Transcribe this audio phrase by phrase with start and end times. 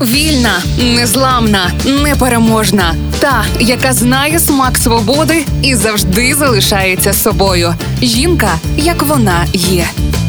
[0.00, 1.70] Вільна, незламна,
[2.02, 2.94] непереможна.
[3.18, 7.74] Та, яка знає смак свободи і завжди залишається собою.
[8.02, 9.86] Жінка, як вона є.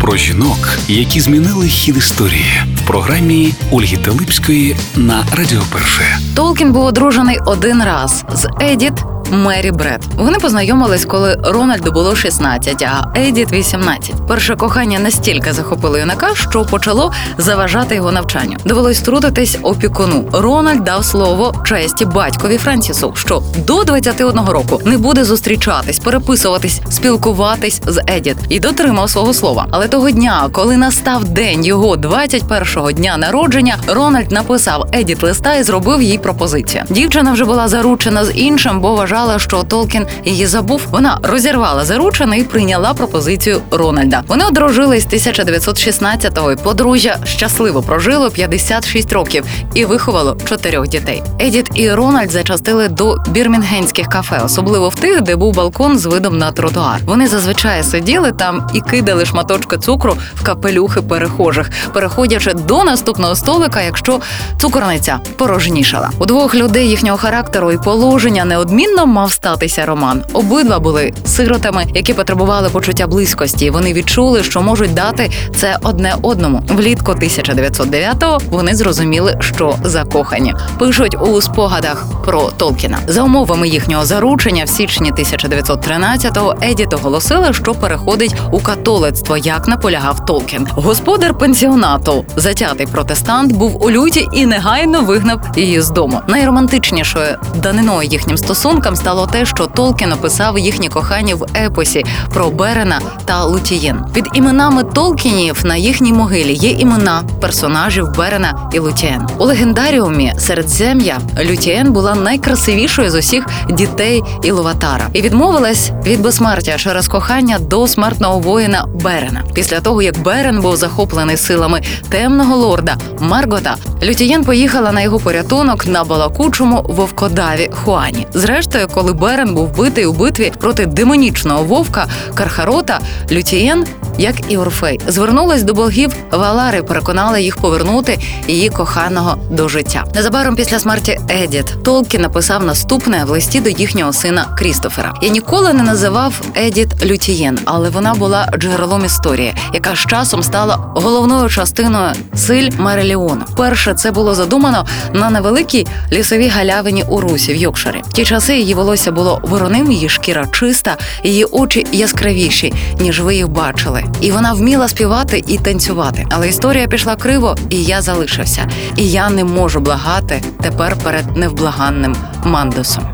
[0.00, 6.18] Про жінок, які змінили хід історії в програмі Ольги Талипської на Радіо Перше.
[6.34, 8.92] Толкін був одружений один раз з Едіт
[9.32, 10.04] Мері Бред.
[10.16, 14.14] Вони познайомились, коли Рональду було 16, а Едіт 18.
[14.28, 18.56] Перше кохання настільки захопило юнака, що почало заважати його навчанню.
[18.64, 20.28] Довелось трудитись опікуну.
[20.32, 27.80] Рональд дав слово честі батькові Френсісу, що до 21 року не буде зустрічатись, переписуватись, спілкуватись
[27.86, 29.66] з Едіт і дотримав свого слова.
[29.70, 35.62] Але того дня, коли настав день його 21-го дня народження, Рональд написав Едіт листа і
[35.62, 36.84] зробив їй пропозицію.
[36.90, 40.80] Дівчина вже була заручена з іншим, бо вважала, що Толкін її забув.
[40.90, 44.22] Вона розірвала заручене і прийняла пропозицію Рональда.
[44.28, 51.22] Вони одружились 1916-го, і Подружжя щасливо прожило 56 років і виховало чотирьох дітей.
[51.40, 56.38] Едіт і Рональд зачастили до бірмінгенських кафе, особливо в тих, де був балкон з видом
[56.38, 57.00] на тротуар.
[57.04, 63.82] Вони зазвичай сиділи там і кидали шматочки цукру в капелюхи перехожих, переходячи до наступного столика,
[63.82, 64.20] якщо
[64.60, 66.10] цукорниця порожнішала.
[66.18, 70.24] У двох людей їхнього характеру і положення неодмінно мав статися роман.
[70.32, 73.70] Обидва були сиротами, які потребували почуття близькості.
[73.70, 76.62] Вони відчули, що можуть дати це одне одному.
[76.68, 80.54] Влітку 1909-го вони зрозуміли, що закохані.
[80.78, 82.98] Пишуть у спогадах про Толкіна.
[83.06, 90.24] За умовами їхнього заручення в січні 1913-го Едіт оголосила, що переходить у католицтво, як наполягав
[90.26, 90.66] Толкін.
[90.70, 96.20] Господар пенсіонату, затятий протестант, був у люті і негайно вигнав її з дому.
[96.28, 102.04] Найромантичнішою даниною їхнім стосункам стало те, що Толкін описав їхнє кохання в епосі
[102.34, 104.04] про Берена та Лутієн.
[104.14, 109.28] Під іменами Толкінів на їхній могилі є імена персонажів Берена і Лутієн.
[109.38, 117.08] У легендаріумі Середзем'я Лутієн була найкрасивішою з усіх дітей Ілуватара і відмовилась від безсмертя через
[117.08, 119.42] кохання до смертного воїна Берена.
[119.54, 125.86] Після того як Берен був захоплений силами темного лорда Моргота, Лутієн поїхала на його порятунок
[125.86, 128.26] на балакучому вовкодаві Хуані.
[128.34, 133.00] Зрештою, коли Берен був убитий у битві проти демонічного вовка Кархарота,
[133.30, 133.86] Лютієн,
[134.18, 138.18] як і Орфей, звернулась до богів Валари, переконала їх повернути
[138.48, 140.04] її коханого до життя.
[140.14, 145.14] Незабаром після смерті Едіт Толкі написав наступне в листі до їхнього сина Крістофера.
[145.22, 150.76] Я ніколи не називав Едіт Лютієн, але вона була джерелом історії, яка з часом стала
[150.76, 153.42] головною частиною силь Мареліону.
[153.56, 158.02] Перше це було задумано на невеликій лісовій галявині у Русі в Йокшарі.
[158.08, 163.34] В ті часи її волосся було вороним, її шкіра чиста, її очі яскравіші, ніж ви
[163.34, 164.01] їх бачили.
[164.20, 166.26] І вона вміла співати і танцювати.
[166.30, 168.68] Але історія пішла криво, і я залишився.
[168.96, 173.04] І я не можу благати тепер перед невблаганним Мандусом.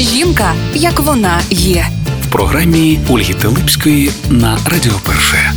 [0.00, 1.86] Жінка, як вона є.
[2.22, 5.52] В програмі Ольги Телипської на Радіо Перше.